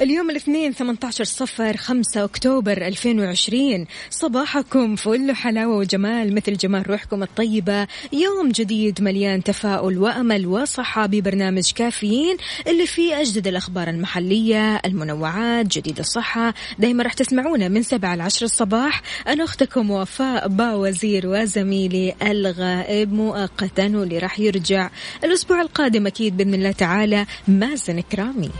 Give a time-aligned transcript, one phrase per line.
[0.00, 7.86] اليوم الاثنين 18 صفر 5 أكتوبر 2020 صباحكم فل حلاوة وجمال مثل جمال روحكم الطيبة.
[8.12, 12.36] يوم جديد مليان تفاؤل وأمل وصحة ببرنامج كافيين.
[12.66, 16.54] اللي فيه أجدد الأخبار المحلية المنوعات جديد الصحة.
[16.78, 19.02] دايما راح تسمعونا من 7 ل 10 الصباح.
[19.28, 24.90] أنا أختكم وفاء باوزير وزميلي الغائب مؤقتا واللي راح يرجع.
[25.24, 27.26] الأسبوع القادم أكيد بإذن الله تعالى.
[27.48, 28.50] مازن كرامي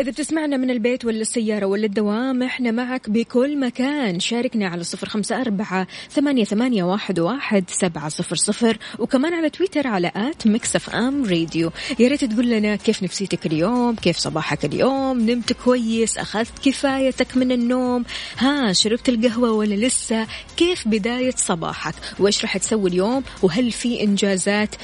[0.00, 4.20] إذا بتسمعنا من البيت ولا السيارة ولا الدوام إحنا معك بكل مكان.
[4.20, 9.86] شاركنا على صفر خمسة أربعة ثمانية, ثمانية واحد, واحد سبعة صفر صفر وكمان على تويتر
[9.86, 11.70] على at Mix FM Radio.
[11.98, 17.52] يا ريت تقول لنا كيف نفسيتك اليوم كيف صباحك اليوم نمت كويس أخذت كفايتك من
[17.52, 18.04] النوم
[18.38, 20.26] ها شربت القهوة ولا لسه؟
[20.56, 24.74] كيف بداية صباحك؟ وإيش راح تسوي اليوم؟ وهل في إنجازات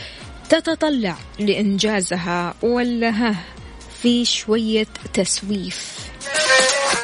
[0.48, 3.55] تتطلع لإنجازها ولا ها؟
[4.06, 6.08] في شوية تسويف.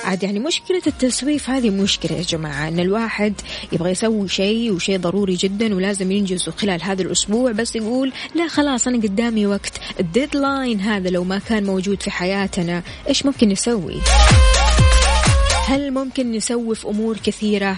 [0.04, 3.34] عاد يعني مشكلة التسويف هذه مشكلة يا جماعة أن الواحد
[3.72, 8.86] يبغى يسوي شيء وشيء ضروري جدا ولازم ينجزه خلال هذا الأسبوع بس يقول لا خلاص
[8.86, 9.80] أنا قدامي وقت.
[10.00, 14.00] ال deadline هذا لو ما كان موجود في حياتنا إيش ممكن نسوي؟
[15.66, 17.76] هل ممكن نسوي أمور كثيرة؟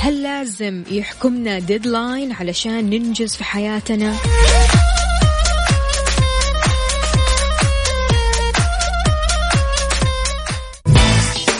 [0.00, 4.16] هل لازم يحكمنا deadline علشان ننجز في حياتنا؟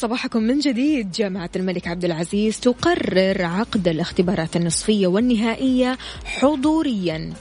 [0.00, 1.12] صباحكم من جديد.
[1.12, 7.32] جامعة الملك عبد العزيز تقرر عقد الاختبارات النصفية والنهائية حضوريا.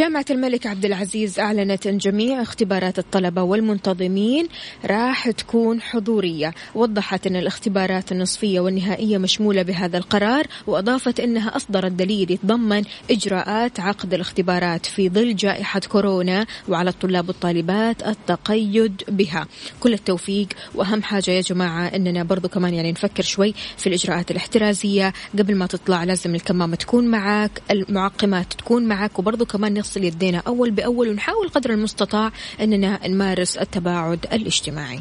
[0.00, 4.48] جامعة الملك عبد العزيز أعلنت أن جميع اختبارات الطلبة والمنتظمين
[4.84, 6.54] راح تكون حضورية.
[6.74, 14.14] وضحت أن الاختبارات النصفية والنهائية مشمولة بهذا القرار وأضافت أنها أصدرت دليل يتضمن إجراءات عقد
[14.14, 19.46] الاختبارات في ظل جائحة كورونا وعلى الطلاب والطالبات التقيد بها.
[19.80, 25.12] كل التوفيق وأهم حاجة يا جماعة أننا برضو كمان يعني نفكر شوي في الإجراءات الاحترازية.
[25.38, 30.70] قبل ما تطلع لازم الكمامة تكون معك المعقمات تكون معك وبرضو كمان نغسل يدينا أول
[30.70, 35.00] بأول ونحاول قدر المستطاع أننا نمارس التباعد الاجتماعي.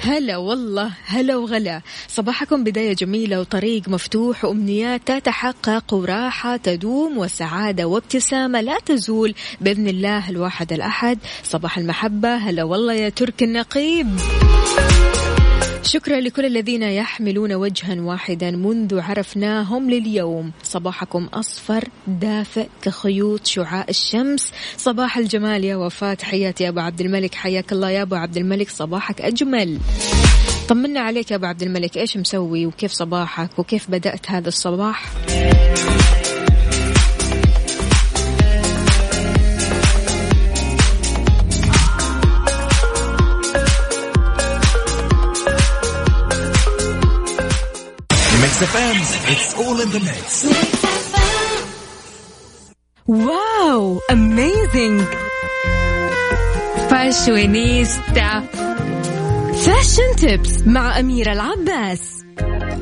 [0.00, 1.80] هلا والله هلا وغلا.
[2.08, 10.30] صباحكم بداية جميلة وطريق مفتوح وأمنيات تتحقق وراحة تدوم وسعادة وابتسامة لا تزول بإذن الله
[10.30, 11.18] الواحد الأحد.
[11.42, 14.08] صباح المحبة هلا والله يا ترك النقيب.
[15.86, 20.52] شكرا لكل الذين يحملون وجها واحدا منذ عرفناهم لليوم.
[20.62, 24.52] صباحكم أصفر دافئ كخيوط شعاع الشمس.
[24.76, 27.34] صباح الجمال يا وفاة حياتي يا أبو عبد الملك.
[27.34, 29.78] حياك الله يا أبو عبد الملك صباحك أجمل.
[30.68, 35.12] طمنا عليك يا أبو عبد الملك إيش مسوي وكيف صباحك وكيف بدأت هذا الصباح؟
[48.54, 48.96] Mix FM
[49.32, 50.46] it's all in the mix
[53.06, 55.02] wow amazing
[56.90, 58.44] Fashionista
[59.64, 62.13] fashion tips مع أميرة العباس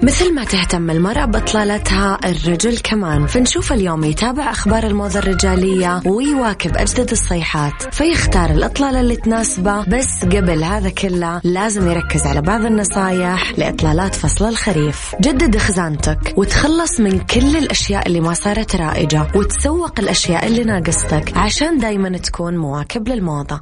[0.02, 3.26] مثل ما تهتم المرأة بإطلالتها الرجل كمان.
[3.26, 7.94] فنشوف اليوم يتابع أخبار الموضة الرجالية ويواكب أجدد الصيحات.
[7.94, 14.48] فيختار الإطلالة اللي تناسبه بس قبل هذا كله لازم يركز على بعض النصايح لإطلالات فصل
[14.48, 15.14] الخريف.
[15.20, 21.78] جدد خزانتك وتخلص من كل الأشياء اللي ما صارت رائجة وتسوق الأشياء اللي ناقصتك عشان
[21.78, 23.60] دايما تكون مواكب للموضة.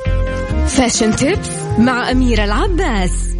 [0.66, 1.48] Fashion tips
[1.78, 3.39] مع أميرة العباس.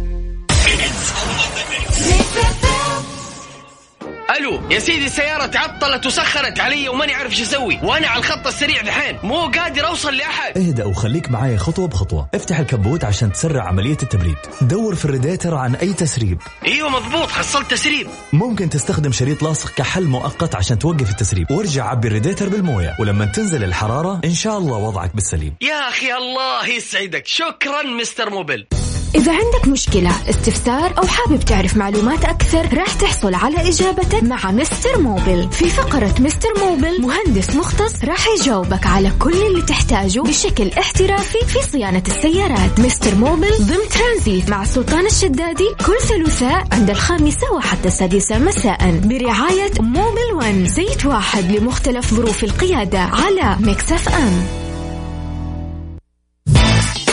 [4.39, 7.79] ألو يا سيدي السيارة تعطلت وسخنت علي وماني عارف إيش أسوي.
[7.83, 9.19] وأنا على الخط السريع دحين.
[9.23, 10.57] مو قادر أوصل لأحد.
[10.57, 12.27] اهدأ وخليك معاي خطوة بخطوة.
[12.33, 14.35] افتح الكبوت عشان تسرع عملية التبريد.
[14.61, 16.41] دور في الريديتر عن أي تسريب.
[16.67, 17.31] إيوه مضبوط.
[17.31, 18.07] حصلت تسريب.
[18.33, 21.51] ممكن تستخدم شريط لاصق كحل مؤقت عشان توقف التسريب.
[21.51, 22.95] وارجع عبي الريديتر بالموية.
[22.99, 25.55] ولما تنزل الحرارة إن شاء الله وضعك بالسليم.
[25.61, 27.27] يا أخي الله يسعدك.
[27.27, 28.67] شكرا Mister Mobil.
[29.15, 35.01] إذا عندك مشكلة استفسار أو حابب تعرف معلومات أكثر راح تحصل على إجابتك مع Mister
[35.01, 35.47] Mobil.
[35.51, 41.59] في فقرة Mister Mobil مهندس مختص راح يجاوبك على كل اللي تحتاجه بشكل احترافي في
[41.71, 42.79] صيانة السيارات.
[42.79, 49.01] Mister Mobil ضمن ترانزيت مع سلطان الشدادي كل ثلاثاء عند الخامسة وحتى السادسة مساء.
[49.03, 54.60] برعاية Mobil One زيت واحد لمختلف ظروف القيادة على Mix FM.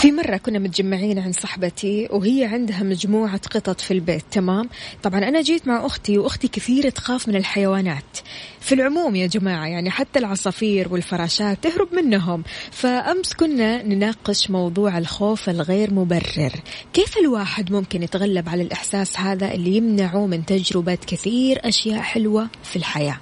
[0.00, 4.68] في مرة كنا متجمعين عند صاحبتي وهي عندها مجموعة قطط في البيت تمام؟
[5.02, 8.18] طبعا أنا جيت مع أختي وأختي كثير تخاف من الحيوانات.
[8.60, 12.42] في العموم يا جماعة يعني حتى العصافير والفراشات تهرب منهم.
[12.70, 16.52] فأمس كنا نناقش موضوع الخوف الغير مبرر.
[16.92, 22.76] كيف الواحد ممكن يتغلب على الإحساس هذا اللي يمنعه من تجربة كثير أشياء حلوة في
[22.76, 23.20] الحياة؟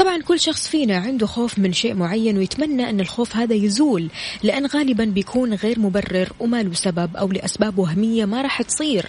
[0.00, 4.08] طبعا كل شخص فينا عنده خوف من شيء معين ويتمنى أن الخوف هذا يزول
[4.42, 9.06] لأن غالبا بيكون غير مبرر وما له سبب أو لأسباب وهمية ما راح تصير.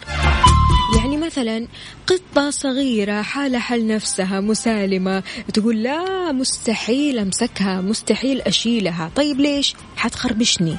[0.97, 1.67] يعني مثلا
[2.07, 5.23] قطة صغيرة حالة حل نفسها مسالمة
[5.53, 9.11] تقول لا مستحيل أمسكها مستحيل أشيلها.
[9.15, 10.77] طيب ليش؟ حتخربشني.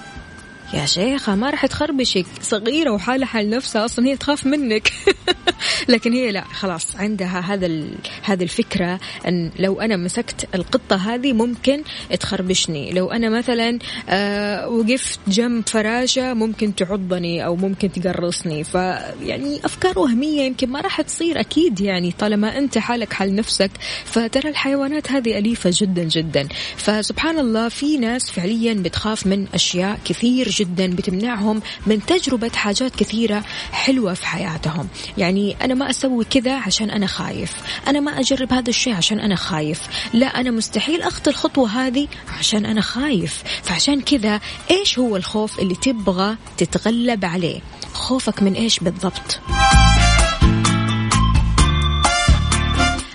[0.75, 4.93] يا شيخة ما راح تخربشك صغيرة وحالة حال نفسها أصلا هي تخاف منك.
[5.89, 7.85] لكن هي لا خلاص عندها هذا.
[8.23, 11.83] هذه الفكرة أن لو أنا مسكت القطة هذه ممكن
[12.21, 12.93] تخربشني.
[12.93, 13.79] لو أنا مثلا
[14.09, 18.65] آه وقفت جنب فراشة ممكن تعضني أو ممكن تقرصني.
[18.65, 23.71] فيعني أفكار وهمية يمكن ما راح تصير أكيد يعني طالما أنت حالك حال نفسك.
[24.05, 26.49] فترى الحيوانات هذه أليفة جدا جدا.
[26.77, 30.62] فسبحان الله في ناس فعليا بتخاف من أشياء كثير جدا.
[30.69, 34.89] بتمنعهم من تجربة حاجات كثيرة حلوة في حياتهم.
[35.19, 37.53] يعني أنا ما أسوي كذا عشان أنا خايف.
[37.89, 39.81] أنا ما أجرب هذا الشيء عشان أنا خايف.
[40.13, 43.43] لا أنا مستحيل أخطي الخطوة هذه عشان أنا خايف.
[43.63, 47.61] فعشان كذا إيش هو الخوف اللي تبغى تتغلب عليه؟
[47.95, 49.41] خوفك من إيش بالضبط؟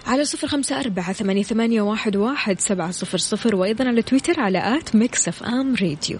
[0.07, 4.77] على صفر خمسة أربعة ثمانية, ثمانية واحد, واحد سبعة صفر صفر وأيضا على تويتر على
[4.77, 6.19] at Mix FM Radio.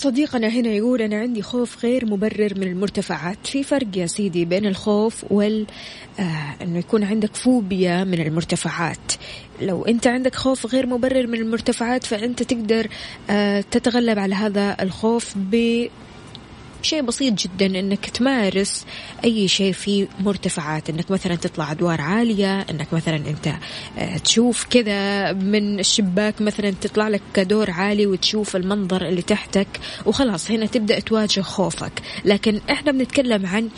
[0.00, 3.46] صديقنا هنا يقول أنا عندي خوف غير مبرر من المرتفعات.
[3.46, 5.66] في فرق يا سيدي بين الخوف وال
[6.18, 9.12] آه أنه يكون عندك فوبيا من المرتفعات.
[9.62, 12.88] لو أنت عندك خوف غير مبرر من المرتفعات فأنت تقدر
[13.30, 15.86] آه تتغلب على هذا الخوف ب
[16.84, 18.86] شيء بسيط جدا إنك تمارس
[19.24, 20.90] أي شيء في مرتفعات.
[20.90, 23.54] إنك مثلا تطلع أدوار عالية إنك مثلا أنت
[23.98, 29.68] آه، تشوف كذا من الشباك مثلا تطلع لك دور عالي وتشوف المنظر اللي تحتك
[30.06, 31.92] وخلاص هنا تبدأ تواجه خوفك.
[32.24, 33.68] لكن إحنا بنتكلم عن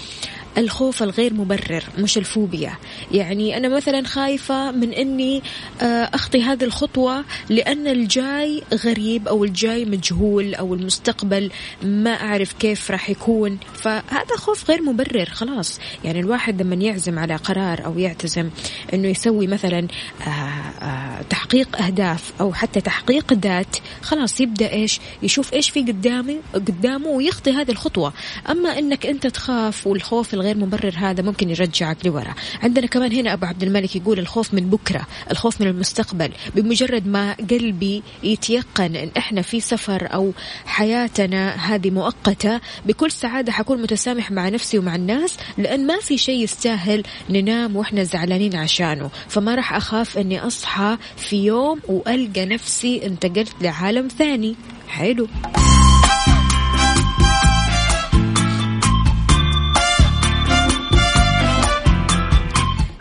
[0.58, 2.72] الخوف الغير مبرر مش الفوبيا.
[3.12, 5.42] يعني أنا مثلا خايفة من أني
[5.82, 11.50] آه، أخطي هذه الخطوة لأن الجاي غريب أو الجاي مجهول أو المستقبل
[11.82, 13.58] ما أعرف كيف راح يكون.
[13.74, 15.80] فهذا خوف غير مبرر خلاص.
[16.04, 18.50] يعني الواحد لما يعزم على قرار أو يعتزم
[18.94, 19.88] أنه يسوي مثلا
[20.26, 26.36] آه، آه، تحقيق أهداف أو حتى تحقيق ذات خلاص يبدأ إيش؟ يشوف إيش في قدامي
[26.54, 28.12] قدامه ويخطي هذه الخطوة.
[28.50, 32.34] أما أنك أنت تخاف والخوف الغير مبرر هذا ممكن يرجعك لورا.
[32.62, 36.30] عندنا كمان هنا أبو عبد الملك يقول الخوف من بكرة الخوف من المستقبل.
[36.54, 40.32] بمجرد ما قلبي يتيقن أن إحنا في سفر أو
[40.66, 46.42] حياتنا هذه مؤقتة بكل سعادة حكون متسامح مع نفسي ومع الناس لأن ما في شيء
[46.42, 49.10] يستاهل ننام وإحنا زعلانين عشانه.
[49.28, 54.56] فما راح أخاف أني أصحى في يوم وألقى نفسي انتقلت لعالم ثاني.
[54.88, 55.28] حلو.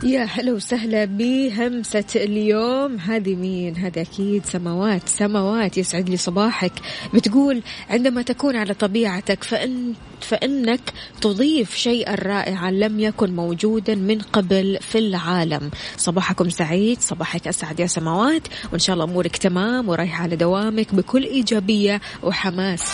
[0.03, 2.97] يا هلا وسهلا بهمسة اليوم.
[2.97, 5.09] هذه مين؟ هذا أكيد سماوات.
[5.09, 6.71] سماوات يسعد لي صباحك.
[7.13, 14.77] بتقول عندما تكون على طبيعتك فإن فإنك تضيف شيئا رائعا لم يكن موجودا من قبل
[14.81, 15.71] في العالم.
[15.97, 18.47] صباحكم سعيد صباحك أسعد يا سماوات.
[18.71, 22.91] وإن شاء الله أمورك تمام ورايحة على دوامك بكل إيجابية وحماس.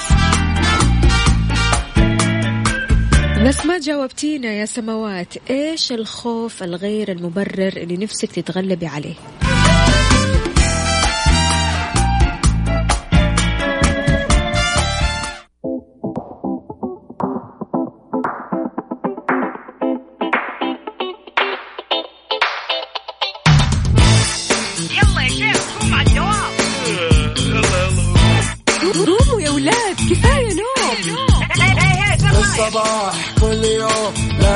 [3.45, 9.15] بس ما جاوبتينا يا سماوات إيش الخوف الغير المبرر اللي نفسك تتغلبي عليه؟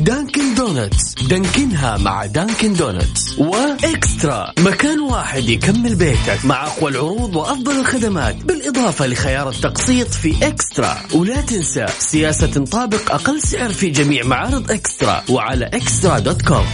[0.00, 1.14] Dunkin' Donuts.
[1.14, 3.38] Dunkin ها مع Dunkin' Donuts.
[3.38, 4.52] و eXtra.
[4.58, 10.98] مكان واحد يكمل بيتك مع أقوى العروض وأفضل الخدمات بالإضافة لخيار التقسيط في eXtra.
[11.14, 16.66] ولا تنسى سياسة نطابق أقل سعر في جميع معارض eXtra وعلى eXtra dot com.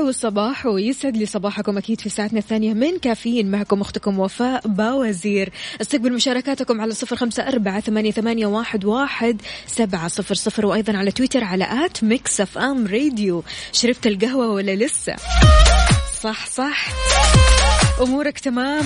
[0.00, 3.50] صباح صباح ويسعد لي صباحكم أكيد في ساعتنا الثانية من كافيين.
[3.50, 5.52] معكم أختكم وفاء باوزير.
[5.80, 11.10] استقبل مشاركاتكم على صفر خمسة أربعة ثمانية, ثمانية واحد, واحد سبعة صفر صفر وأيضا على
[11.10, 13.44] تويتر على at Mix FM Radio.
[13.72, 15.16] شربت القهوة ولا لسه؟
[16.22, 16.88] صح صح.
[18.00, 18.84] أمورك تمام؟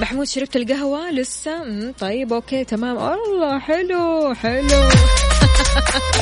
[0.00, 2.98] محمود شربت القهوة لسه؟ طيب okay تمام.
[2.98, 4.88] الله حلو حلو.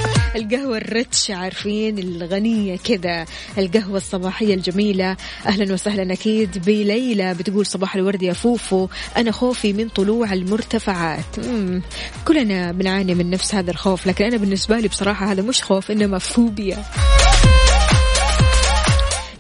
[0.35, 3.27] القهوة الرتش عارفين الغنية كذا
[3.59, 5.17] القهوة الصباحية الجميلة.
[5.47, 8.89] أهلا وسهلا أكيد بليلى بتقول صباح الورد يا فوفو.
[9.17, 11.39] أنا خوفي من طلوع المرتفعات.
[11.39, 11.83] مم.
[12.25, 16.19] كلنا بنعاني من نفس هذا الخوف لكن أنا بالنسبة لي بصراحة هذا مش خوف إنما
[16.19, 16.85] فوبيا.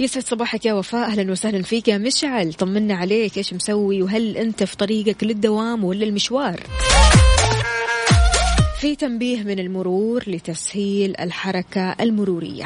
[0.01, 1.07] يسعد صباحك يا وفاء.
[1.09, 2.53] أهلا وسهلا فيك يا مشعل.
[2.53, 6.61] طمنا عليك إيش مسوي؟ وهل أنت في طريقك للدوام ولا المشوار؟
[8.87, 12.65] في تنبيه من المرور لتسهيل الحركة المرورية.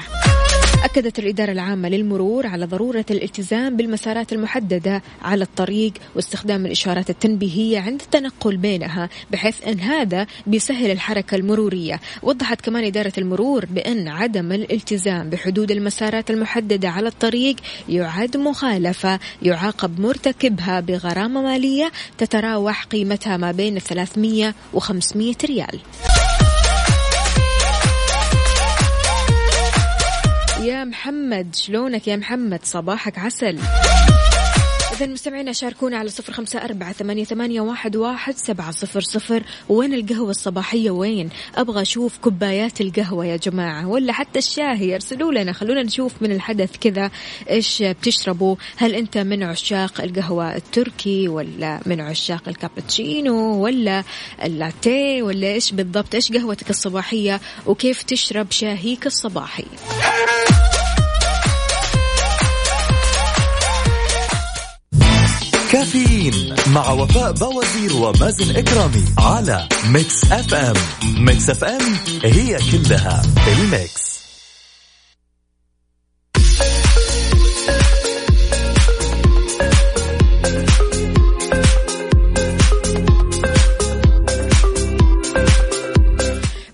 [0.85, 8.01] أكدت الإدارة العامة للمرور على ضرورة الالتزام بالمسارات المحددة على الطريق واستخدام الإشارات التنبيهية عند
[8.01, 12.01] التنقل بينها بحيث أن هذا بيسهل الحركة المرورية.
[12.23, 17.57] وضحت كمان إدارة المرور بأن عدم الالتزام بحدود المسارات المحددة على الطريق
[17.89, 25.81] يعد مخالفة يعاقب مرتكبها بغرامة مالية تتراوح قيمتها ما بين 300 و 500 ريال.
[30.64, 33.59] يا محمد شلونك يا محمد؟ صباحك عسل.
[35.00, 39.42] إذا مستمعينا شاركونا على صفر خمسة أربعة ثمانية, ثمانية واحد, واحد سبعة صفر صفر.
[39.69, 45.52] وين القهوة الصباحية وين؟ أبغى أشوف كوبايات القهوة يا جماعة ولا حتى الشاهي ارسلوا لنا
[45.52, 47.11] خلونا نشوف من الحدث كذا
[47.50, 48.57] إيش بتشربوا.
[48.76, 54.04] هل أنت من عشاق القهوة التركي ولا من عشاق الكابتشينو ولا
[54.45, 59.64] اللاتيه ولا إيش بالضبط؟ إيش قهوتك الصباحية؟ وكيف تشرب شاهيك الصباحي؟
[65.73, 70.75] كافيين مع وفاء باوزير ومازن إكرامي على Mix FM.
[71.25, 74.11] Mix FM هي كلها الميكس.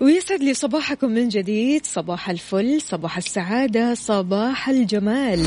[0.00, 5.47] ويسعد لي صباحكم من جديد صباح الفل صباح السعادة صباح الجمال.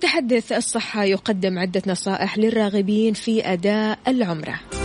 [0.00, 4.79] متحدث الصحة يقدم عدة نصائح للراغبين في أداء العمرة.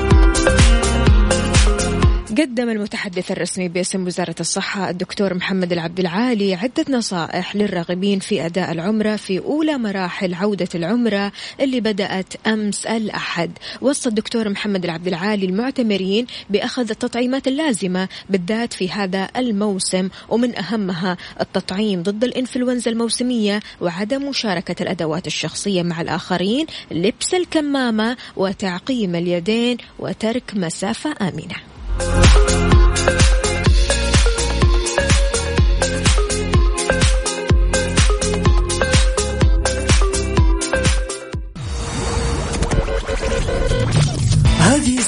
[2.37, 8.71] قدم المتحدث الرسمي باسم وزارة الصحة الدكتور محمد العبد العالي عدة نصائح للراغبين في أداء
[8.71, 13.51] العمرة في أولى مراحل عودة العمرة اللي بدأت أمس الأحد.
[13.81, 21.17] وصى الدكتور محمد العبد العالي المعتمرين بأخذ التطعيمات اللازمة بالذات في هذا الموسم ومن أهمها
[21.41, 30.51] التطعيم ضد الإنفلونزا الموسمية وعدم مشاركة الأدوات الشخصية مع الآخرين لبس الكمامة وتعقيم اليدين وترك
[30.55, 31.75] مسافة آمنة.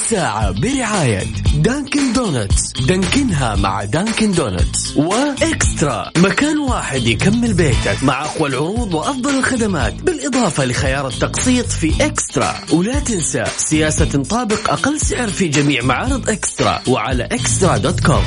[0.08, 1.24] الساعة برعاية
[1.56, 6.12] Dunkin' Donuts دانكنها مع Dunkin' Donuts و eXtra.
[6.18, 12.56] مكان واحد يكمل بيتك مع أقوى العروض وأفضل الخدمات بالإضافة لخيار التقسيط في eXtra.
[12.74, 18.24] ولا تنسى سياسة تطابق أقل سعر في جميع معارض eXtra وعلى eXtra dot com.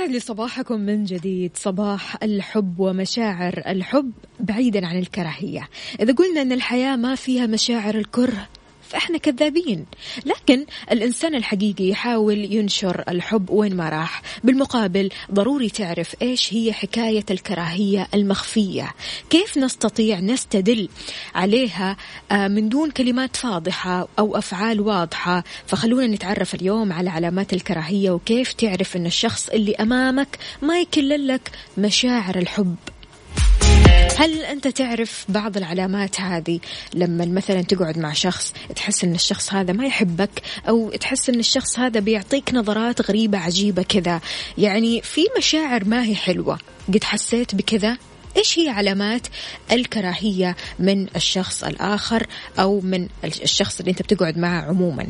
[0.00, 1.50] ويسعد لي صباحكم من جديد.
[1.54, 5.68] صباح الحب ومشاعر الحب بعيدا عن الكراهية.
[6.00, 8.48] إذا قلنا أن الحياة ما فيها مشاعر الكره
[8.90, 9.86] فإحنا كذابين.
[10.26, 14.22] لكن الإنسان الحقيقي يحاول ينشر الحب وين ما راح.
[14.44, 18.94] بالمقابل ضروري تعرف إيش هي حكاية الكراهية المخفية.
[19.30, 20.88] كيف نستطيع نستدل
[21.34, 21.96] عليها
[22.32, 25.44] آه، من دون كلمات فاضحة أو أفعال واضحة.
[25.66, 31.50] فخلونا نتعرف اليوم على علامات الكراهية وكيف تعرف أن الشخص اللي أمامك ما يكلل لك
[31.78, 32.76] مشاعر الحب.
[34.16, 36.60] هل أنت تعرف بعض العلامات هذه؟
[36.94, 41.78] لما مثلا تقعد مع شخص تحس أن الشخص هذا ما يحبك أو تحس أن الشخص
[41.78, 44.20] هذا بيعطيك نظرات غريبة عجيبة كذا.
[44.58, 46.58] يعني في مشاعر ما هي حلوة.
[46.88, 47.96] قد حسيت بكذا؟
[48.36, 49.26] إيش هي علامات
[49.72, 52.26] الكراهية من الشخص الآخر
[52.58, 55.06] أو من الشخص اللي أنت بتقعد معه عموما؟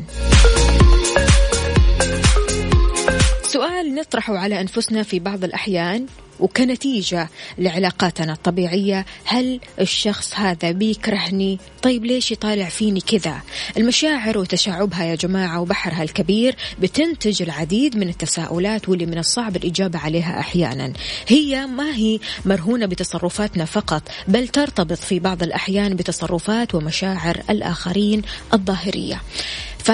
[3.43, 6.05] سؤال نطرحه على أنفسنا في بعض الأحيان.
[6.41, 13.41] وكنتيجة لعلاقاتنا الطبيعية هل الشخص هذا بيكرهني؟ طيب ليش يطالع فيني كذا؟
[13.77, 20.39] المشاعر وتشعبها يا جماعة وبحرها الكبير بتنتج العديد من التساؤلات واللي من الصعب الإجابة عليها
[20.39, 20.93] أحيانا.
[21.27, 28.21] هي ما هي مرهونة بتصرفاتنا فقط بل ترتبط في بعض الأحيان بتصرفات ومشاعر الآخرين
[28.53, 29.21] الظاهرية.
[29.77, 29.91] ف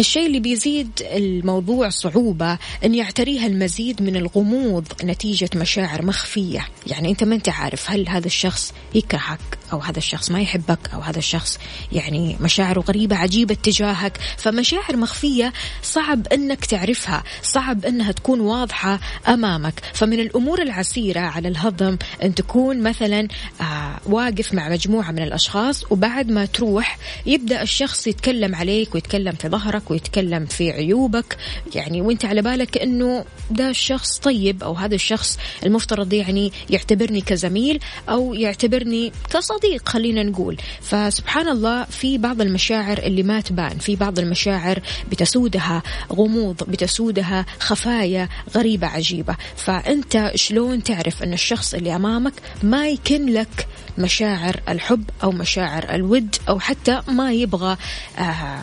[0.00, 6.68] الشيء اللي بيزيد الموضوع صعوبة أن يعتريها المزيد من الغموض نتيجة مشاعر مخفية.
[6.86, 11.00] يعني أنت ما أنت عارف هل هذا الشخص يكرهك أو هذا الشخص ما يحبك أو
[11.00, 11.58] هذا الشخص
[11.92, 15.52] يعني مشاعره غريبة عجيبة تجاهك فمشاعر مخفية
[15.82, 19.80] صعب أنك تعرفها صعب أنها تكون واضحة أمامك.
[19.94, 23.28] فمن الأمور العسيرة على الهضم أن تكون مثلا
[23.60, 29.48] آه واقف مع مجموعة من الأشخاص وبعد ما تروح يبدأ الشخص يتكلم عليك ويتكلم في
[29.48, 31.36] ظهرك ويتكلم في عيوبك.
[31.74, 37.80] يعني وأنت على بالك إنه ده الشخص طيب أو هذا الشخص المفترض يعني يعتبرني كزميل
[38.08, 40.56] أو يعتبرني كصديق خلينا نقول.
[40.80, 48.28] فسبحان الله في بعض المشاعر اللي ما تبان في بعض المشاعر بتسودها غموض بتسودها خفايا
[48.56, 49.36] غريبة عجيبة.
[49.56, 53.66] فأنت شلون تعرف أن الشخص اللي أمامك ما يكن لك
[53.98, 57.76] مشاعر الحب أو مشاعر الود أو حتى ما يبغى
[58.18, 58.62] آه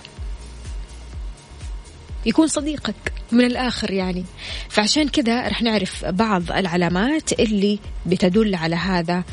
[2.26, 2.96] يكون صديقك
[3.32, 4.26] من الآخر يعني؟
[4.70, 9.24] فعشان كذا رح نعرف بعض العلامات اللي بتدل على هذا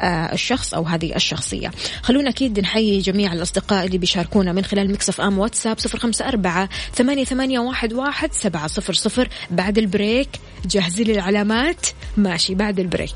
[0.00, 1.70] الشخص أو هذه الشخصية.
[2.02, 6.68] خلونا أكيد نحيي جميع الأصدقاء اللي بيشاركونا من خلال Mix FM واتساب صفر خمسة أربعة
[6.94, 9.28] ثمانية, ثمانية واحد, واحد سبعة صفر صفر.
[9.50, 10.28] بعد ال break
[10.66, 13.14] جاهزين للعلامات ماشي بعد البريك.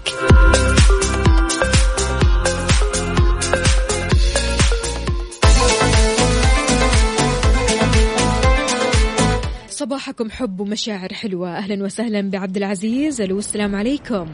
[9.70, 11.56] صباحكم حب ومشاعر حلوة.
[11.56, 13.20] أهلا وسهلا بعبد العزيز.
[13.20, 14.28] ألو السلام عليكم.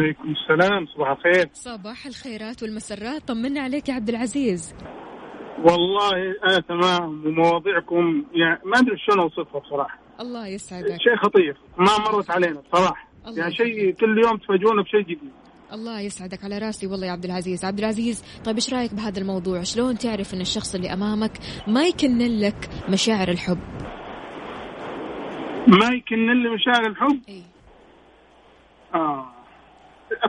[0.00, 1.48] عليكم السلام صباح الخير.
[1.52, 3.28] صباح الخيرات والمسرات.
[3.28, 4.74] طمنا عليك يا عبد العزيز.
[5.58, 9.98] والله أنا تمام ومواضيعكم يعني ما أدري شلون أوصفها بصراحة.
[10.20, 10.86] الله يسعدك.
[10.86, 13.08] شيء خطير ما مرت علينا بصراحة.
[13.36, 15.30] يعني شيء كل يوم تفاجئونا بشيء جديد.
[15.72, 17.64] الله يسعدك على راسي والله يا عبد العزيز.
[17.64, 21.32] عبد العزيز طيب إيش رأيك بهذا الموضوع؟ شلون تعرف إن الشخص اللي أمامك
[21.68, 23.58] ما يكنن لك مشاعر الحب؟
[25.68, 27.42] ما يكن لي مشاعر الحب؟ اي
[28.94, 29.39] آه.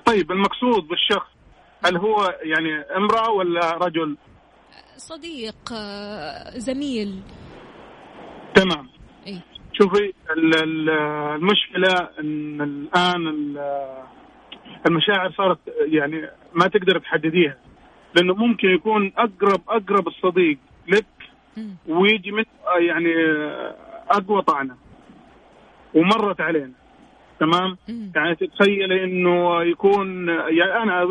[0.05, 1.27] طيب المقصود بالشخص
[1.85, 4.17] هل هو يعني امرأة ولا رجل؟
[4.97, 7.21] صديق آه، زميل
[8.55, 8.89] تمام
[9.27, 9.39] إي
[9.73, 10.89] شوفي ال- ال-
[11.35, 13.81] المشكلة إن الآن ال-
[14.87, 17.57] المشاعر صارت يعني ما تقدر تحدديها
[18.15, 21.05] لأنه ممكن يكون أقرب أقرب الصديق لك.
[21.87, 22.43] ويجي من
[22.79, 23.13] يعني
[24.09, 24.75] أقوى طعنة
[25.93, 26.71] ومرت علينا
[27.41, 28.11] تمام؟ مم.
[28.15, 31.05] يعني تتخيلي إنه يكون يعني أنا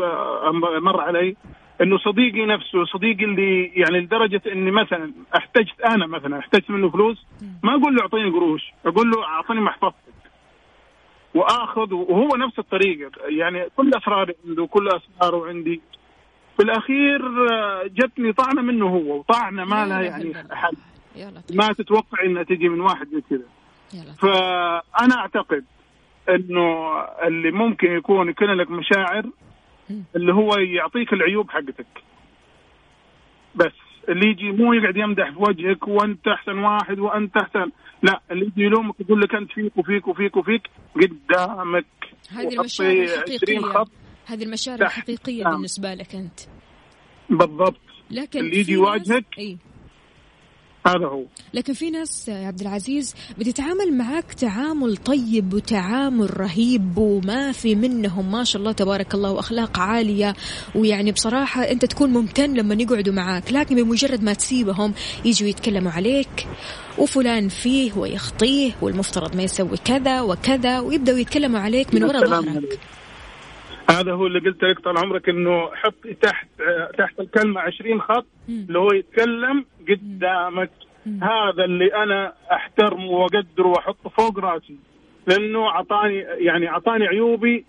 [0.81, 1.37] مر علي
[1.83, 7.27] إنه صديقي نفسه صديقي اللي يعني لدرجة إني مثلا احتجت أنا مثلا احتجت منه فلوس
[7.63, 10.11] ما أقول له أعطيني قروش أقول له أعطيني محفظتك
[11.35, 13.11] واخذ وهو نفس الطريقة.
[13.29, 15.81] يعني كل اسراري عنده كل أسراره عندي.
[16.57, 20.35] في الأخير آه، جتني طعنه منه هو وطعنه ما لها يعني.
[20.51, 20.77] حل
[21.55, 23.47] ما تتوقع إنها تجي من واحد زي كذا.
[24.19, 25.65] فأنا أعتقد
[26.35, 29.31] إنه اللي ممكن يكون يكون لك مشاعر.
[30.17, 31.87] اللي هو يعطيك العيوب حقتك
[33.55, 33.73] بس
[34.09, 37.71] اللي يجي مو يقعد يمدح في وجهك وأنت أحسن واحد وأنت أحسن
[38.03, 40.63] لا اللي يجي يلومك يقول لك أنت فيك وفيك وفيك وفيك
[40.95, 41.87] قدامك
[42.31, 43.91] هذه المشاعر 20 الحقيقية خط
[44.27, 44.79] هذه المشاعر
[45.43, 45.53] نعم.
[45.53, 46.41] بالنسبة لك أنت
[47.31, 49.25] بالضبط لكن اللي يجي يواجهك.
[49.39, 49.59] إي
[50.87, 51.25] هذا هو.
[51.55, 58.33] لكن في ناس يا عبد العزيز بتتعامل معك تعامل طيب وتعامل رهيب وما في منهم
[58.33, 60.35] ما شاء الله تبارك الله وأخلاق عالية.
[60.75, 66.47] ويعني بصراحة أنت تكون ممتن لما يقعدوا معك لكن بمجرد ما تسيبهم يجوا يتكلموا عليك
[66.99, 72.79] وفلان فيه ويخطيه والمفترض ما يسوي كذا وكذا ويبدأوا يتكلموا عليك من وراء ظهرك.
[73.91, 76.49] هذا هو اللي قلت لك طال عمرك إنه حطي تحت
[76.99, 78.27] تحت الكلمة 20 خط.
[78.49, 80.71] اللي هو يتكلم قدامك.
[81.07, 84.77] هذا اللي أنا أحترمه وأقدره وأحطه فوق راسي.
[85.27, 87.65] لأنه أعطاني يعني أعطاني عيوبي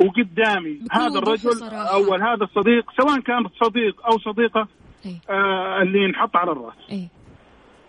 [0.00, 0.80] وقدامي.
[0.92, 1.94] هذا الرجل وصراحة.
[1.94, 4.68] أو هذا الصديق سواء كان صديق أو صديقة
[5.06, 6.74] اي آه اللي ينحط على الراس.
[6.92, 7.08] اي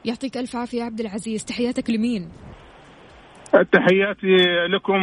[0.06, 1.46] يعطيك ألف عافية عبد العزيز.
[1.46, 2.30] تحياتك لمين؟
[3.62, 4.36] تحياتي
[4.76, 5.02] لكم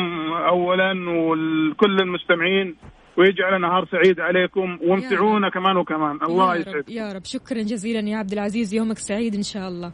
[0.49, 2.77] اولا ولكل المستمعين
[3.17, 6.19] ويجعل نهار سعيد عليكم وامتعونا كمان وكمان.
[6.23, 7.25] الله يا يسعد رب يا رب.
[7.25, 8.75] شكرا جزيلا يا عبد العزيز.
[8.75, 9.93] يومك سعيد إن شاء الله.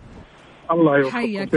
[0.71, 1.17] الله يوفقكم.
[1.17, 1.55] حياك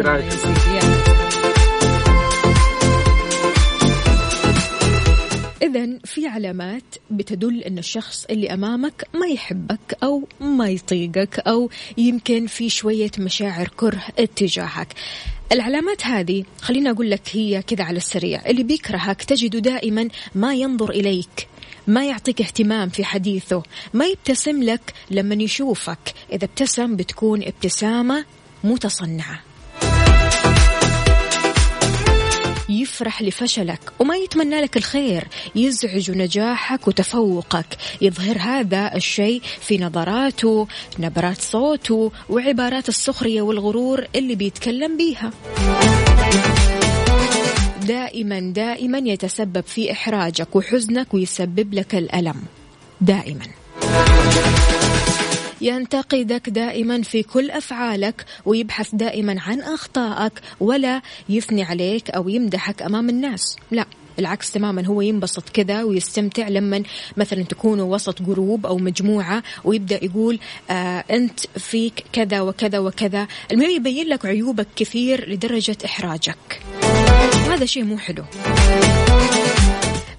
[5.63, 12.45] إذا في علامات بتدل أن الشخص اللي أمامك ما يحبك أو ما يطيقك أو يمكن
[12.47, 14.87] في شوية مشاعر كره اتجاهك.
[15.51, 18.41] العلامات هذه خليني أقول لك هي كذا على السريع.
[18.45, 21.47] اللي بيكرهك تجده دائما ما ينظر إليك
[21.87, 26.13] ما يعطيك اهتمام في حديثه ما يبتسم لك لما يشوفك.
[26.31, 28.25] إذا ابتسم بتكون ابتسامة
[28.63, 29.48] متصنعة.
[32.69, 35.27] يفرح لفشلك وما يتمنى لك الخير.
[35.55, 37.77] يزعج نجاحك وتفوقك.
[38.01, 40.67] يظهر هذا الشيء في نظراته
[40.99, 45.31] نبرات صوته وعبارات السخرية والغرور اللي بيتكلم بيها.
[47.87, 52.41] دائما دائما يتسبب في إحراجك وحزنك ويسبب لك الألم.
[53.01, 53.45] دائما.
[55.61, 63.09] ينتقدك دائما في كل أفعالك ويبحث دائما عن أخطائك ولا يثني عليك أو يمدحك أمام
[63.09, 63.55] الناس.
[63.71, 63.85] لا
[64.19, 66.83] العكس تماما هو ينبسط كذا ويستمتع لما
[67.17, 73.27] مثلا تكونوا وسط جروب أو مجموعة ويبدأ يقول آه أنت فيك كذا وكذا وكذا.
[73.51, 76.61] المهم يبين لك عيوبك كثير لدرجة إحراجك.
[77.49, 78.23] هذا شيء مو حلو.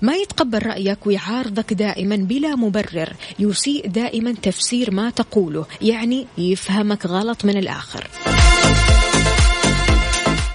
[0.03, 3.13] ما يتقبل رأيك ويعارضك دائما بلا مبرر.
[3.39, 5.67] يسيء دائما تفسير ما تقوله.
[5.83, 8.07] يعني يفهمك غلط من الآخر.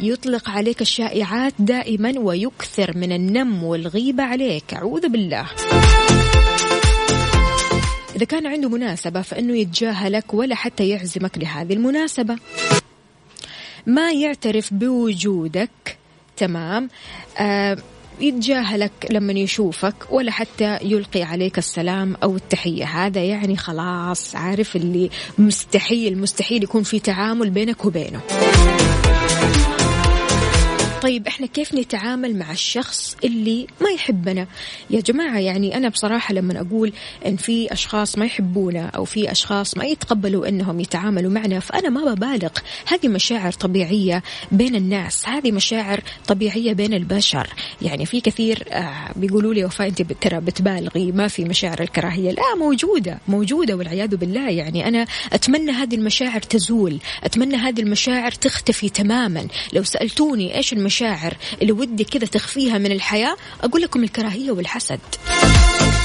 [0.01, 4.73] يطلق عليك الشائعات دائما ويكثر من النم والغيبة عليك.
[4.73, 5.45] أعوذ بالله.
[8.15, 12.36] إذا كان عنده مناسبة فإنه يتجاهلك ولا حتى يعزمك لهذه المناسبة.
[13.86, 15.97] ما يعترف بوجودك.
[16.38, 16.89] تمام.
[17.38, 17.77] آه
[18.19, 22.86] يتجاهلك لما يشوفك ولا حتى يلقي عليك السلام أو التحية.
[22.86, 28.21] هذا يعني خلاص عارف اللي مستحيل مستحيل يكون في تعامل بينك وبينه.
[31.06, 34.48] طيب إحنا كيف نتعامل مع الشخص اللي ما يحبنا؟
[34.89, 36.94] يا جماعة يعني أنا بصراحة لما أقول
[37.26, 42.13] إن في أشخاص ما يحبونا أو في أشخاص ما يتقبلوا إنهم يتعاملوا معنا فأنا ما
[42.13, 42.50] ببالغ.
[42.88, 47.48] هذه مشاعر طبيعية بين الناس هذه مشاعر طبيعية بين البشر.
[47.82, 52.32] يعني في كثير آه بيقولوا لي وفاء أنت ترى بتبالغي ما في مشاعر الكراهية.
[52.32, 54.50] لا موجودة موجودة والعياذ بالله.
[54.50, 59.48] يعني أنا أتمنى هذه المشاعر تزول أتمنى هذه المشاعر تختفي تماما.
[59.74, 60.94] لو سألتوني إيش المشاعر
[61.62, 64.99] اللي ودي كذا تخفيها من الحياة أقول لكم الكراهية والحسد.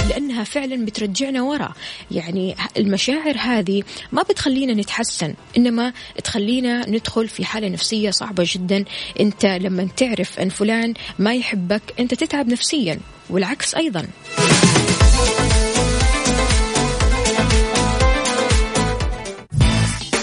[0.08, 1.72] لأنها فعلا بترجعنا ورا.
[2.10, 5.92] يعني المشاعر هذه ما بتخلينا نتحسن إنما
[6.24, 8.84] تخلينا ندخل في حالة نفسية صعبة جدا.
[9.20, 13.00] أنت لما تعرف أن فلان ما يحبك أنت تتعب نفسيا
[13.30, 14.06] والعكس أيضا.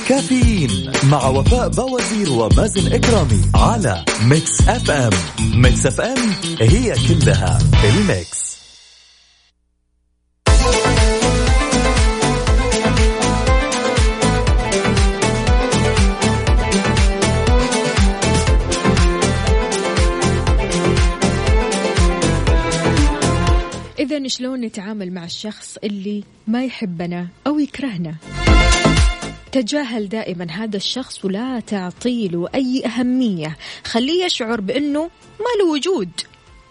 [0.08, 5.10] كافيين مع وفاء بوازير ومازن إكرامي على Mix FM.
[5.62, 6.18] Mix FM
[6.60, 8.58] هي كلها ال mix.
[24.00, 28.16] إذا شلون نتعامل مع الشخص اللي ما يحبنا أو يكرهنا؟
[29.52, 33.58] تجاهل دائما هذا الشخص ولا تعطي له أي أهمية.
[33.86, 35.04] خليه يشعر بأنه
[35.40, 36.10] ما له وجود.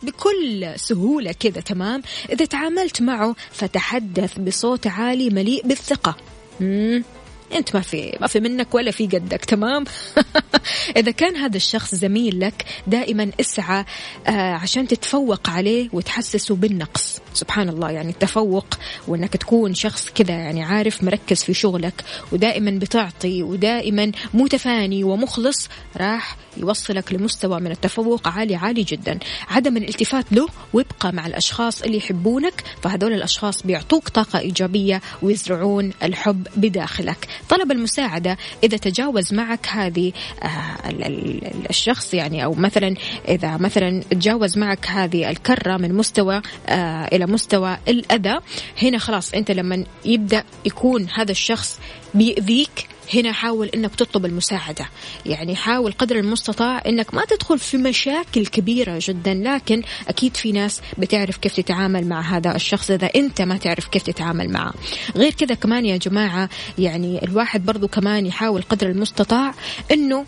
[0.03, 6.17] بكل سهولة كذا تمام؟ إذا تعاملت معه فتحدث بصوت عالي مليء بالثقة.
[6.61, 7.05] مم.
[7.55, 9.85] أنت ما في ما في منك ولا في قدك تمام؟
[10.97, 13.85] إذا كان هذا الشخص زميل لك دائما اسعى
[14.27, 17.21] آه عشان تتفوق عليه وتحسسه بالنقص.
[17.37, 18.67] سبحان الله يعني التفوق
[19.09, 26.37] وإنك تكون شخص كذا يعني عارف مركز في شغلك ودائما بتعطي ودائما متفاني ومخلص راح
[26.57, 29.19] يوصلك لمستوى من التفوق عالي عالي جدا.
[29.49, 36.47] عدم الالتفات له ويبقى مع الأشخاص اللي يحبونك فهذول الأشخاص بيعطوك طاقة إيجابية ويزرعون الحب
[36.57, 37.29] بداخلك.
[37.49, 40.49] طلب المساعدة إذا تجاوز معك هذه آه،
[41.71, 42.95] الشخص يعني أو مثلا
[43.29, 48.39] إذا مثلا تجاوز معك هذه الكرة من مستوى آه، إلى مستوى الأذى.
[48.83, 51.81] هنا خلاص أنت لما يبدأ يكون هذا الشخص
[52.15, 54.89] بيأذيك هنا حاول إنك تطلب المساعدة.
[55.27, 60.81] يعني حاول قدر المستطاع إنك ما تدخل في مشاكل كبيرة جدا لكن أكيد في ناس
[60.99, 64.75] بتعرف كيف تتعامل مع هذا الشخص إذا أنت ما تعرف كيف تتعامل معه.
[65.17, 69.55] غير كذا كمان يا جماعة يعني الواحد برضو كمان يحاول قدر المستطاع
[69.91, 70.25] إنه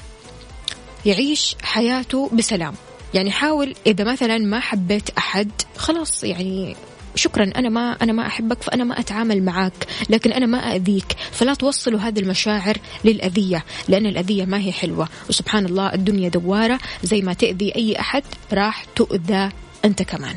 [1.06, 2.74] يعيش حياته بسلام.
[3.14, 6.76] يعني حاول إذا مثلا ما حبيت أحد خلاص يعني
[7.14, 11.16] شكرا أنا ما أنا ما أحبك فأنا ما أتعامل معك لكن أنا ما أذيك.
[11.32, 15.08] فلا توصلوا هذه المشاعر للأذية لأن الأذية ما هي حلوة.
[15.28, 16.78] وسبحان الله الدنيا دوارة.
[17.02, 19.48] زي ما تأذي أي أحد راح تؤذى
[19.84, 20.36] أنت كمان.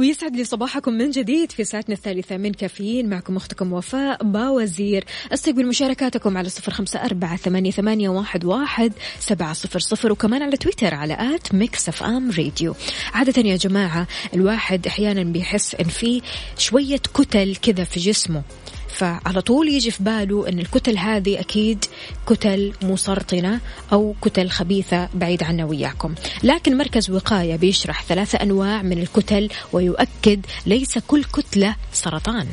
[0.00, 3.08] ويسعد لي صباحكم من جديد في ساعتنا الثالثة من كافيين.
[3.08, 5.04] معكم أختكم وفاء باوزير.
[5.32, 10.56] أستقبل مشاركاتكم على صفر خمسة أربعة ثمانية, ثمانية واحد, واحد سبعة صفر صفر وكمان على
[10.56, 12.74] تويتر على at Mix FM Radio.
[13.12, 16.22] عادة يا جماعة الواحد أحيانا بيحس إن في
[16.58, 18.42] شوية كتل كذا في جسمه.
[18.94, 21.84] فعلى طول يجي في باله أن الكتل هذه أكيد
[22.26, 23.60] كتل مسرطنة
[23.92, 26.14] أو كتل خبيثة بعيد عنا وياكم.
[26.42, 32.46] لكن مركز وقاية بيشرح ثلاثة أنواع من الكتل ويؤكد ليس كل كتلة سرطان.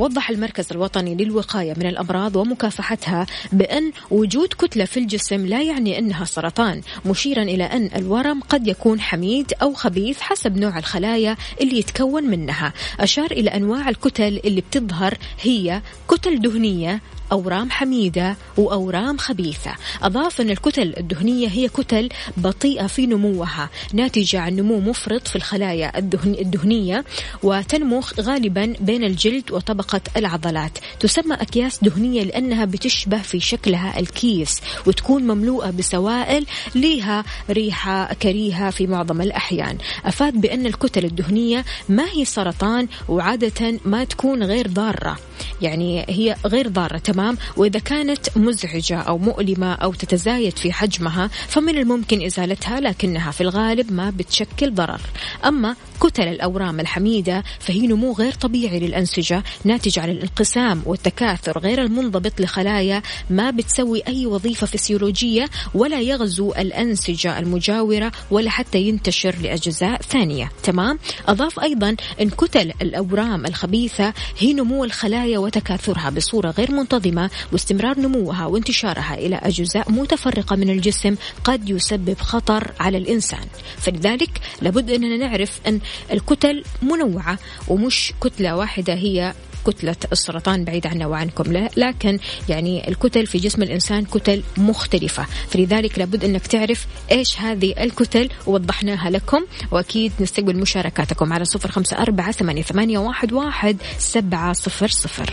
[0.00, 6.24] وضح المركز الوطني للوقاية من الأمراض ومكافحتها بأن وجود كتلة في الجسم لا يعني أنها
[6.24, 12.24] سرطان مشيرا إلى أن الورم قد يكون حميد أو خبيث حسب نوع الخلايا اللي يتكون
[12.24, 12.72] منها.
[13.00, 17.00] أشار إلى أنواع الكتل اللي بتظهر هي كتل دهنية
[17.32, 19.72] أورام حميدة وأورام خبيثة.
[20.02, 25.98] أضاف أن الكتل الدهنية هي كتل بطيئة في نموها ناتجة عن نمو مفرط في الخلايا
[25.98, 27.04] الدهنية
[27.42, 30.78] وتنمو غالبا بين الجلد وطبقة العضلات.
[31.00, 38.86] تسمى أكياس دهنية لأنها بتشبه في شكلها الكيس وتكون مملوءة بسوائل لها ريحة كريهة في
[38.86, 39.78] معظم الأحيان.
[40.04, 45.18] أفاد بأن الكتل الدهنية ما هي سرطان وعادة ما تكون غير ضارة.
[45.62, 51.78] يعني هي غير ضارة تمام؟ وإذا كانت مزعجة أو مؤلمة أو تتزايد في حجمها فمن
[51.78, 55.00] الممكن إزالتها لكنها في الغالب ما بتشكل ضرر.
[55.44, 62.40] أما كتل الأورام الحميدة فهي نمو غير طبيعي للأنسجة ناتج عن الانقسام والتكاثر غير المنضبط
[62.40, 70.50] لخلايا ما بتسوي أي وظيفة فسيولوجية ولا يغزو الأنسجة المجاورة ولا حتى ينتشر لأجزاء ثانية.
[70.62, 78.00] تمام؟ أضاف أيضا أن كتل الأورام الخبيثة هي نمو الخلايا وتكاثرها بصورة غير منتظمة واستمرار
[78.00, 83.46] نموها وانتشارها إلى أجزاء متفرقة من الجسم قد يسبب خطر على الإنسان.
[83.78, 85.80] فلذلك لابد أننا نعرف أن
[86.12, 89.34] الكتل منوعة ومش كتلة واحدة هي
[89.66, 95.26] كتلة السرطان بعيد عنا وعنكم لا لكن يعني الكتل في جسم الإنسان كتل مختلفة.
[95.48, 101.98] فلذلك لابد أنك تعرف إيش هذه الكتل ووضحناها لكم وأكيد نستقبل مشاركاتكم على صفر خمسة
[101.98, 105.32] أربعة ثمانية واحد واحد سبعة صفر صفر.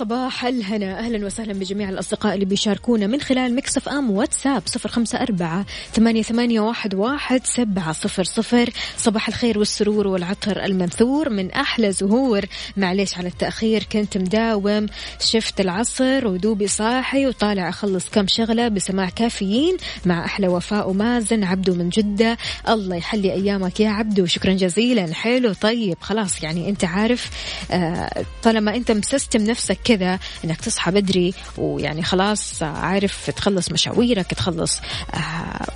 [0.00, 0.98] صباح الهنا.
[0.98, 6.22] أهلا وسهلا بجميع الأصدقاء اللي بيشاركونا من خلال Mix FM واتساب صفر خمسة أربعة ثمانية,
[6.22, 8.70] ثمانية واحد, واحد سبعة صفر صفر.
[8.96, 12.44] صباح الخير والسرور والعطر المنثور من أحلى زهور.
[12.76, 14.86] معليش على التأخير كنت مداوم
[15.20, 21.74] شفت العصر ودوبي صاحي وطالع أخلص كم شغلة بسماع كافيين مع أحلى وفاء ومازن عبدو
[21.74, 22.38] من جدة.
[22.68, 24.26] الله يحلي أيامك يا عبدو.
[24.26, 25.14] شكرا جزيلا.
[25.14, 27.30] حلو طيب خلاص يعني أنت عارف
[27.70, 34.26] آه طالما أنت مسستم نفسك نفسك كذا إنك تصحى بدري ويعني خلاص عارف تخلص مشاويرك
[34.26, 34.80] تخلص
[35.14, 35.66] آه،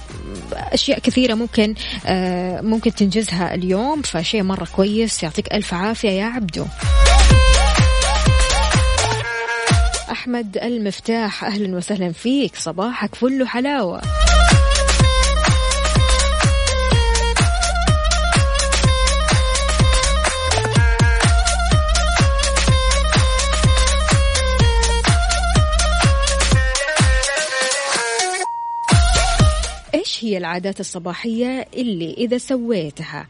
[0.53, 1.75] أشياء كثيرة ممكن
[2.07, 6.65] آه، ممكن تنجزها اليوم فشيء مرة كويس يعطيك ألف عافية يا عبدو.
[10.11, 14.01] أحمد المفتاح أهلا وسهلا فيك صباحك فل حلاوه
[30.25, 33.29] هي العادات الصباحية اللي إذا سويتها.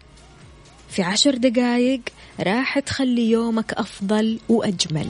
[0.88, 2.00] في عشر دقايق
[2.40, 5.08] راح تخلي يومك أفضل وأجمل.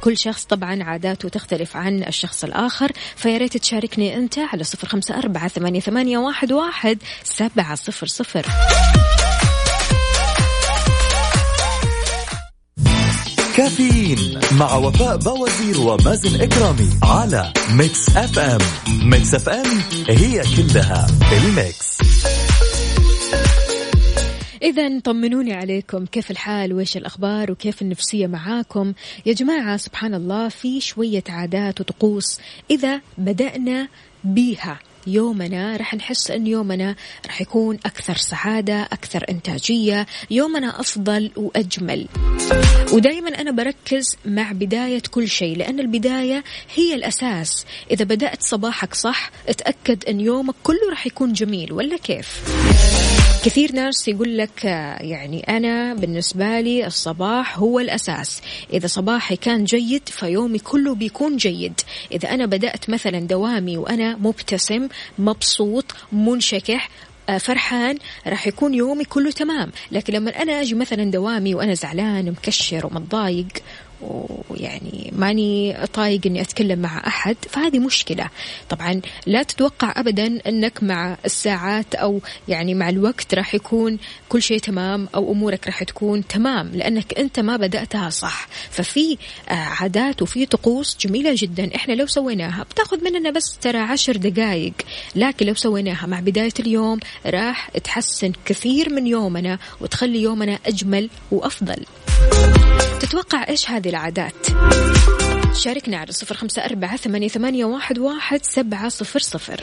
[0.00, 5.48] كل شخص طبعا عاداته تختلف عن الشخص الآخر فياريت تشاركني أنت على صفر خمسة أربعة
[5.48, 8.46] ثمانية, واحد, واحد سبعة صفر صفر.
[13.58, 18.58] كافيين مع وفاء بوازير ومازن إكرامي على Mix FM.
[19.10, 19.66] Mix FM
[20.08, 21.98] هي كلها ال mix.
[24.62, 28.92] إذا طمنوني عليكم كيف الحال؟ وإيش الأخبار؟ وكيف النفسية معاكم؟
[29.26, 32.40] يا جماعة سبحان الله في شوية عادات وطقوس
[32.70, 33.88] إذا بدأنا
[34.24, 34.78] بيها.
[35.08, 36.94] يومنا رح نحس أن يومنا
[37.26, 42.08] رح يكون أكثر سعادة أكثر إنتاجية يومنا أفضل وأجمل.
[42.92, 46.44] ودائما أنا بركز مع بداية كل شيء لأن البداية
[46.74, 47.66] هي الأساس.
[47.90, 52.42] إذا بدأت صباحك صح اتأكد أن يومك كله رح يكون جميل ولا كيف؟
[53.44, 58.42] كثير ناس يقول لك يعني أنا بالنسبة لي الصباح هو الأساس.
[58.72, 61.80] إذا صباحي كان جيد فيومي كله بيكون جيد.
[62.12, 66.90] إذا أنا بدأت مثلا دوامي وأنا مبتسم مبسوط منشكح
[67.28, 69.70] آه، فرحان راح يكون يومي كله تمام.
[69.92, 73.46] لكن لما أنا أجي مثلا دوامي وأنا زعلان مكشر ومتضايق
[74.00, 78.30] ويعني ماني طايق إني أتكلم مع أحد فهذه مشكلة.
[78.68, 83.98] طبعا لا تتوقع ابدا أنك مع الساعات أو يعني مع الوقت راح يكون
[84.28, 88.48] كل شيء تمام أو أمورك راح تكون تمام لأنك أنت ما بدأتها صح.
[88.70, 89.18] ففي
[89.48, 91.70] آه، عادات وفي طقوس جميلة جدا.
[91.76, 94.72] إحنا لو سويناها بتاخذ مننا بس ترى عشر دقائق
[95.16, 101.84] لكن لو سويناها مع بداية اليوم راح تحسن كثير من يومنا وتخلي يومنا أجمل وأفضل.
[103.00, 104.46] تتوقع إيش هذه العادات؟
[105.54, 107.64] شاركنا على صفر خمسة أربعة ثمانية,
[107.98, 109.60] واحد سبعة صفر صفر.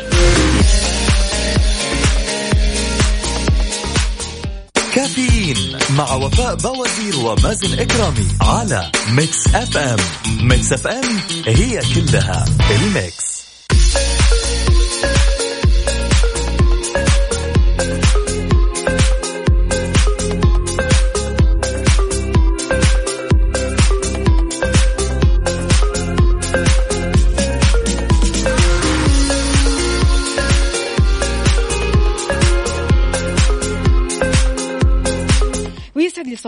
[4.95, 9.99] كافيين مع وفاء بوازير ومازن إكرامي على Mix FM
[10.41, 13.34] Mix FM هي كلها ال mix.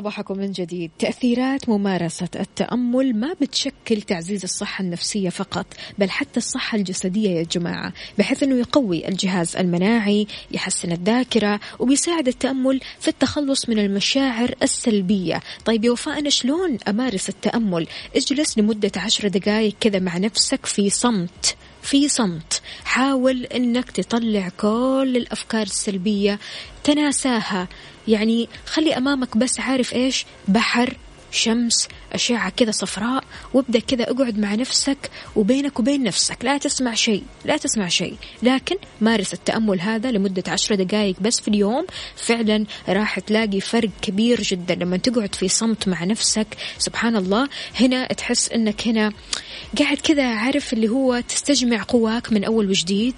[0.07, 0.91] صباحكم من جديد.
[0.99, 5.65] تأثيرات ممارسة التأمل ما بتشكل تعزيز الصحة النفسية فقط
[5.97, 12.79] بل حتى الصحة الجسدية يا جماعة بحيث أنه يقوي الجهاز المناعي يحسن الذاكرة وبيساعد التأمل
[12.99, 15.41] في التخلص من المشاعر السلبية.
[15.65, 20.89] طيب يا وفاء أنا شلون أمارس التأمل؟ اجلس لمدة عشر دقائق كذا مع نفسك في
[20.89, 21.55] صمت.
[21.87, 22.61] في صمت.
[22.85, 26.39] حاول إنك تطلع كل الأفكار السلبية
[26.83, 27.67] تناساها.
[28.07, 30.97] يعني خلي أمامك بس عارف إيش؟ بحر
[31.31, 33.23] شمس أشعة كذا صفراء
[33.53, 34.97] وابدأ كذا أقعد مع نفسك
[35.35, 36.37] وبينك وبين نفسك.
[36.41, 38.15] لا تسمع شيء لا تسمع شيء.
[38.43, 41.85] لكن مارس التأمل هذا لمدة عشر دقائق بس في اليوم.
[42.15, 46.47] فعلا راح تلاقي فرق كبير جدا لما تقعد في صمت مع نفسك.
[46.77, 47.49] سبحان الله.
[47.79, 49.13] هنا تحس إنك هنا
[49.79, 53.15] قاعد كذا عارف اللي هو تستجمع قواك من أول وجديد.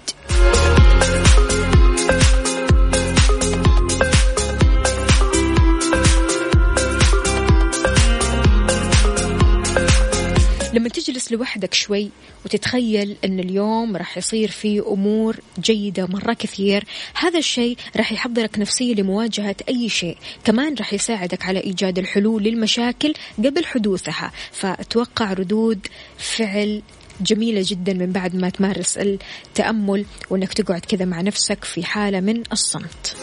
[10.74, 12.10] لما تجلس لوحدك شوي
[12.44, 18.94] وتتخيل أن اليوم راح يصير فيه أمور جيدة مرة كثير هذا الشيء راح يحضرك نفسيا
[18.94, 20.16] لمواجهة أي شيء.
[20.44, 24.32] كمان راح يساعدك على إيجاد الحلول للمشاكل قبل حدوثها.
[24.52, 25.86] فأتوقع ردود
[26.18, 26.82] فعل
[27.20, 32.42] جميلة جدا من بعد ما تمارس التأمل وأنك تقعد كذا مع نفسك في حالة من
[32.52, 33.16] الصمت.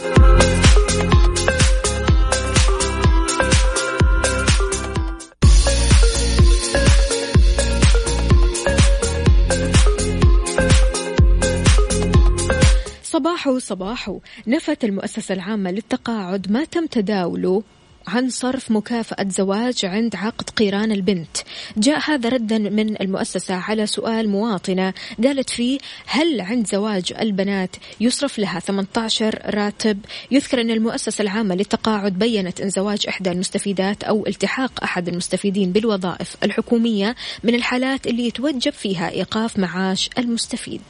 [13.18, 17.62] صباحو صباحو نفت المؤسسة العامة للتقاعد ما تم تداوله
[18.08, 21.36] عن صرف مكافأة زواج عند عقد قيران البنت.
[21.76, 24.94] جاء هذا ردا من المؤسسة على سؤال مواطنة
[25.24, 29.98] قالت فيه هل عند زواج البنات يصرف لها 18 راتب؟
[30.30, 36.36] يذكر أن المؤسسة العامة للتقاعد بينت أن زواج إحدى المستفيدات أو التحاق أحد المستفيدين بالوظائف
[36.42, 40.82] الحكومية من الحالات اللي يتوجب فيها إيقاف معاش المستفيد.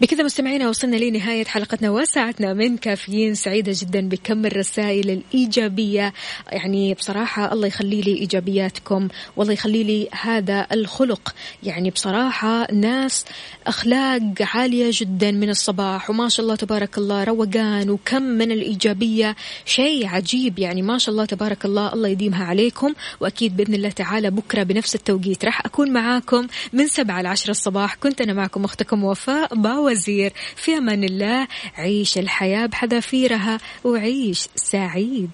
[0.00, 6.12] بكذا مستمعينا وصلنا لنهاية حلقتنا وساعتنا من كافيين سعيدة جدا بكم الرسائل الإيجابية.
[6.52, 11.34] يعني بصراحة الله يخلي لي إيجابياتكم والله يخلي لي هذا الخلق.
[11.62, 13.24] يعني بصراحة ناس
[13.66, 19.36] أخلاق عالية جدا من الصباح وما شاء الله تبارك الله روقان وكم من الإيجابية.
[19.64, 22.94] شيء عجيب يعني ما شاء الله تبارك الله الله يديمها عليكم.
[23.20, 27.94] وأكيد بإذن الله تعالى بكرة بنفس التوقيت راح أكون معاكم من سبعة لعشرة الصباح.
[27.94, 31.48] كنت أنا معكم أختكم وفاء باور وزير في أمان الله.
[31.76, 35.30] عيش الحياة بحذافيرها وعيش سعيد.